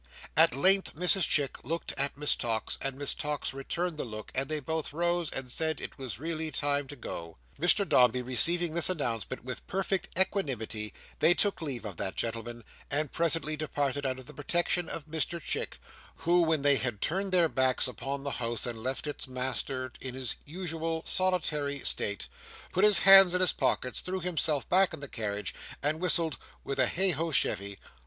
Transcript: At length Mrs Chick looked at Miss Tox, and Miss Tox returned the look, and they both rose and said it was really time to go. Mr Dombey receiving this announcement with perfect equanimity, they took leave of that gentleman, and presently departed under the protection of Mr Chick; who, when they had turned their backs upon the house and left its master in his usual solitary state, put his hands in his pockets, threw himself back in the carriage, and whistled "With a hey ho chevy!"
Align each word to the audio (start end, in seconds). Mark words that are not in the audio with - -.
At 0.35 0.55
length 0.55 0.95
Mrs 0.95 1.29
Chick 1.29 1.63
looked 1.63 1.91
at 1.91 2.17
Miss 2.17 2.35
Tox, 2.35 2.79
and 2.81 2.95
Miss 2.95 3.13
Tox 3.13 3.53
returned 3.53 3.97
the 3.97 4.03
look, 4.03 4.31
and 4.33 4.49
they 4.49 4.59
both 4.59 4.93
rose 4.93 5.29
and 5.29 5.51
said 5.51 5.79
it 5.79 5.99
was 5.99 6.17
really 6.17 6.49
time 6.49 6.87
to 6.87 6.95
go. 6.95 7.37
Mr 7.59 7.87
Dombey 7.87 8.23
receiving 8.23 8.73
this 8.73 8.89
announcement 8.89 9.45
with 9.45 9.67
perfect 9.67 10.07
equanimity, 10.17 10.91
they 11.19 11.35
took 11.35 11.61
leave 11.61 11.85
of 11.85 11.97
that 11.97 12.15
gentleman, 12.15 12.63
and 12.89 13.11
presently 13.11 13.55
departed 13.55 14.03
under 14.03 14.23
the 14.23 14.33
protection 14.33 14.89
of 14.89 15.05
Mr 15.05 15.39
Chick; 15.39 15.77
who, 16.15 16.41
when 16.41 16.63
they 16.63 16.77
had 16.77 16.99
turned 16.99 17.31
their 17.31 17.47
backs 17.47 17.87
upon 17.87 18.23
the 18.23 18.31
house 18.41 18.65
and 18.65 18.79
left 18.79 19.05
its 19.05 19.27
master 19.27 19.93
in 20.01 20.15
his 20.15 20.33
usual 20.47 21.03
solitary 21.05 21.77
state, 21.81 22.27
put 22.71 22.83
his 22.83 22.97
hands 23.01 23.35
in 23.35 23.39
his 23.41 23.53
pockets, 23.53 23.99
threw 24.01 24.19
himself 24.19 24.67
back 24.67 24.95
in 24.95 24.99
the 24.99 25.07
carriage, 25.07 25.53
and 25.83 25.99
whistled 25.99 26.39
"With 26.63 26.79
a 26.79 26.87
hey 26.87 27.11
ho 27.11 27.29
chevy!" 27.31 27.77